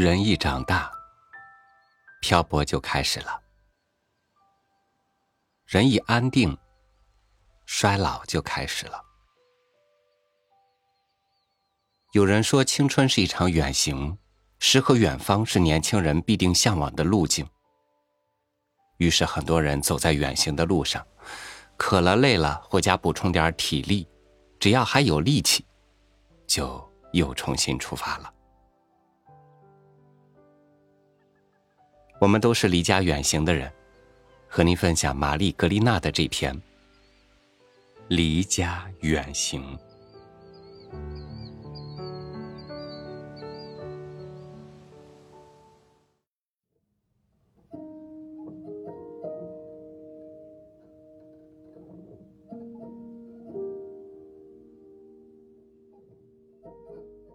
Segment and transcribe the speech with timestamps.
[0.00, 0.88] 人一长大，
[2.20, 3.32] 漂泊就开始了；
[5.66, 6.56] 人一安定，
[7.66, 9.02] 衰老就开始了。
[12.12, 14.16] 有人说，青春是一场远行，
[14.60, 17.44] 诗和远方是年轻人必定向往的路径。
[18.98, 21.04] 于是，很多人走在远行的路上，
[21.76, 24.06] 渴了、累了，回家补充点体力，
[24.60, 25.66] 只要还有力气，
[26.46, 28.32] 就又重新出发了。
[32.20, 33.72] 我们都是离家远行的人，
[34.48, 36.52] 和您分享玛丽格丽娜的这篇
[38.08, 39.62] 《离家远行》。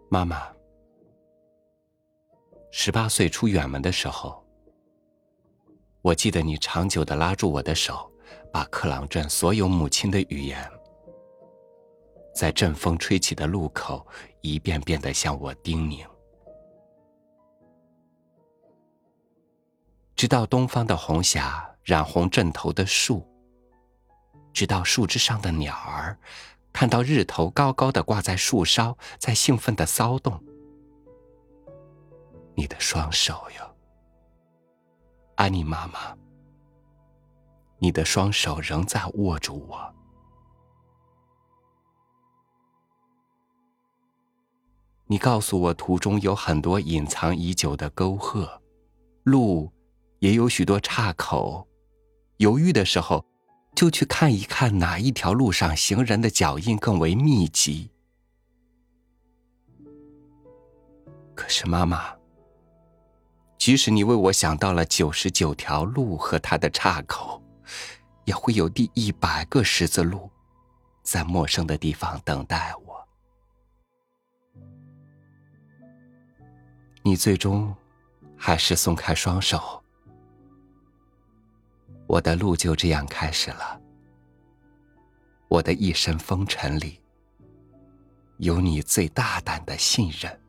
[0.09, 0.44] 妈妈，
[2.70, 4.43] 十八岁出远门的时候。
[6.04, 8.12] 我记得你长久的拉住我的手，
[8.52, 10.70] 把克朗镇所有母亲的语言，
[12.36, 14.06] 在阵风吹起的路口
[14.42, 16.06] 一遍遍的向我叮咛，
[20.14, 23.26] 直到东方的红霞染红镇头的树，
[24.52, 26.20] 直到树枝上的鸟儿
[26.74, 30.38] 看到日头高高的挂在树梢，在兴奋的骚动，
[32.56, 33.73] 你的双手哟。
[35.36, 36.16] 安妮妈妈，
[37.80, 39.94] 你的双手仍在握住我。
[45.06, 48.62] 你告诉我，途中有很多隐藏已久的沟壑，
[49.23, 49.72] 路
[50.20, 51.68] 也有许多岔口。
[52.38, 53.23] 犹豫的时候，
[53.75, 57.92] 就去看一看哪一条路上行人的脚印更为密集。
[61.36, 62.22] 可是，妈妈。
[63.63, 67.41] 即使你为我想到了九十九条路和它的岔口，
[68.25, 70.29] 也会有第一百个十字路，
[71.01, 73.07] 在陌生的地方等待我。
[77.03, 77.73] 你最终
[78.35, 79.81] 还是松开双手，
[82.06, 83.79] 我的路就这样开始了。
[85.47, 87.00] 我的一身风尘里，
[88.40, 90.43] 有你最大胆的信任。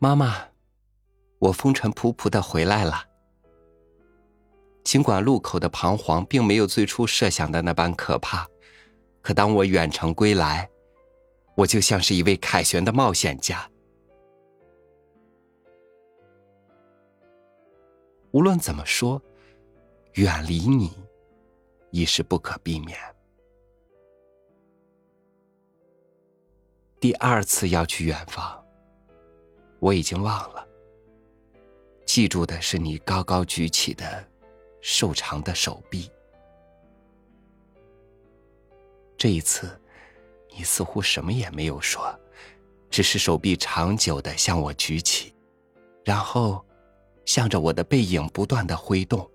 [0.00, 0.36] 妈妈，
[1.40, 3.04] 我风尘仆仆的回来了。
[4.84, 8.46] 尽管路口的彷徨并没有最初设想的那般可怕，
[9.20, 10.70] 可当我远程归来，
[11.56, 13.68] 我就像是一位凯旋的冒险家。
[18.30, 19.20] 无论怎么说，
[20.12, 20.92] 远离你
[21.90, 22.96] 已是不可避免。
[27.00, 28.64] 第二次要去远方。
[29.80, 30.66] 我已经忘了，
[32.04, 34.26] 记住的是你高高举起的
[34.80, 36.10] 瘦长的手臂。
[39.16, 39.80] 这一次，
[40.56, 42.12] 你似乎什么也没有说，
[42.90, 45.34] 只是手臂长久的向我举起，
[46.04, 46.64] 然后
[47.24, 49.28] 向着我的背影不断的挥动。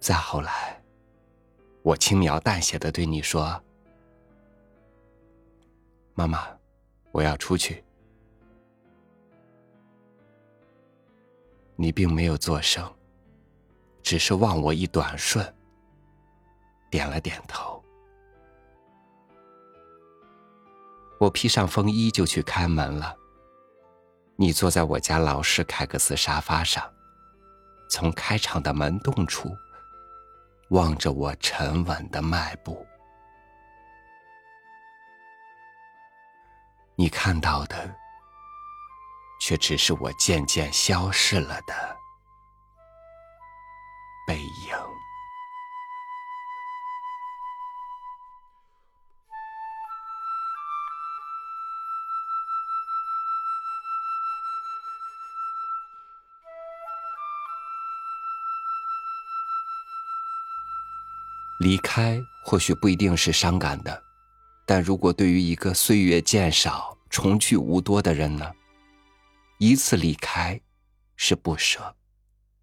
[0.00, 0.82] 再后来，
[1.82, 3.62] 我轻描淡写的对你说。
[6.18, 6.48] 妈妈，
[7.12, 7.84] 我要出去。
[11.76, 12.90] 你并没有作声，
[14.02, 15.44] 只是望我一短瞬，
[16.90, 17.84] 点了点头。
[21.20, 23.14] 我披上风衣就去开门了。
[24.36, 26.82] 你坐在我家老式凯克斯沙发上，
[27.90, 29.54] 从开场的门洞处
[30.70, 32.86] 望着我沉稳的迈步。
[36.98, 37.94] 你看到的，
[39.38, 41.96] 却只是我渐渐消逝了的
[44.26, 44.74] 背影。
[61.58, 64.02] 离开或许不一定是伤感的。
[64.68, 68.52] 但如果对于一个岁月渐少、重聚无多的人呢？
[69.58, 70.60] 一次离开
[71.14, 71.94] 是不舍，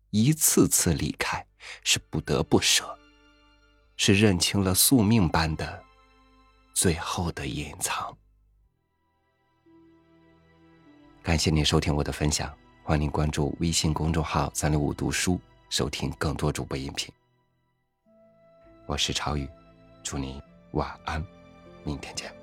[0.09, 1.43] 一次次离开
[1.81, 2.95] 是不得不舍，
[3.95, 5.81] 是认清了宿命般的
[6.73, 8.15] 最后的隐藏。
[11.23, 12.53] 感谢您收听我的分享，
[12.83, 15.39] 欢迎您关注微信公众号“三六五读书”，
[15.71, 17.11] 收听更多主播音频。
[18.87, 19.47] 我是朝雨，
[20.03, 20.39] 祝您
[20.73, 21.25] 晚安，
[21.83, 22.42] 明天见。